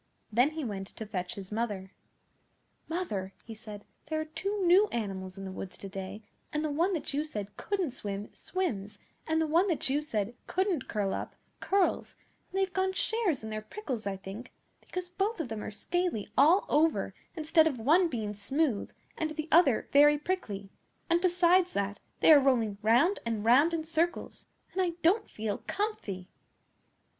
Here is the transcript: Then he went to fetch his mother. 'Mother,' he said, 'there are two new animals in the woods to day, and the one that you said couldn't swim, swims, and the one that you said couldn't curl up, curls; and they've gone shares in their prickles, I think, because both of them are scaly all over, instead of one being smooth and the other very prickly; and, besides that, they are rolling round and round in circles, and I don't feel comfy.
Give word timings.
Then 0.31 0.49
he 0.53 0.63
went 0.65 0.87
to 0.87 1.05
fetch 1.05 1.35
his 1.35 1.51
mother. 1.51 1.91
'Mother,' 2.89 3.33
he 3.45 3.53
said, 3.53 3.85
'there 4.07 4.21
are 4.21 4.25
two 4.25 4.65
new 4.65 4.87
animals 4.87 5.37
in 5.37 5.45
the 5.45 5.51
woods 5.51 5.77
to 5.77 5.87
day, 5.87 6.23
and 6.51 6.65
the 6.65 6.71
one 6.71 6.93
that 6.93 7.13
you 7.13 7.23
said 7.23 7.55
couldn't 7.55 7.91
swim, 7.91 8.33
swims, 8.33 8.97
and 9.27 9.39
the 9.39 9.45
one 9.45 9.67
that 9.67 9.91
you 9.91 10.01
said 10.01 10.33
couldn't 10.47 10.87
curl 10.87 11.13
up, 11.13 11.35
curls; 11.59 12.15
and 12.49 12.57
they've 12.59 12.73
gone 12.73 12.93
shares 12.93 13.43
in 13.43 13.51
their 13.51 13.61
prickles, 13.61 14.07
I 14.07 14.17
think, 14.17 14.51
because 14.79 15.07
both 15.07 15.39
of 15.39 15.49
them 15.49 15.61
are 15.63 15.69
scaly 15.69 16.27
all 16.35 16.65
over, 16.67 17.13
instead 17.35 17.67
of 17.67 17.77
one 17.77 18.07
being 18.07 18.33
smooth 18.33 18.89
and 19.19 19.29
the 19.29 19.47
other 19.51 19.87
very 19.91 20.17
prickly; 20.17 20.71
and, 21.11 21.21
besides 21.21 21.73
that, 21.73 21.99
they 22.21 22.31
are 22.33 22.39
rolling 22.39 22.79
round 22.81 23.19
and 23.23 23.45
round 23.45 23.71
in 23.71 23.83
circles, 23.83 24.47
and 24.73 24.81
I 24.81 24.93
don't 25.03 25.29
feel 25.29 25.59
comfy. 25.67 26.27